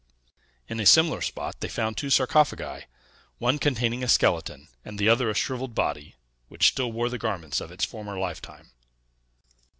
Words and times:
In 0.67 0.79
a 0.79 0.85
similar 0.87 1.21
spot 1.21 1.59
they 1.59 1.67
found 1.67 1.95
two 1.95 2.09
sarcophagi, 2.09 2.85
one 3.37 3.59
containing 3.59 4.03
a 4.03 4.07
skeleton, 4.07 4.67
and 4.83 4.97
the 4.97 5.07
other 5.07 5.29
a 5.29 5.35
shrivelled 5.35 5.75
body, 5.75 6.15
which 6.47 6.69
still 6.69 6.91
wore 6.91 7.07
the 7.09 7.19
garments 7.19 7.61
of 7.61 7.71
its 7.71 7.85
former 7.85 8.17
lifetime. 8.17 8.71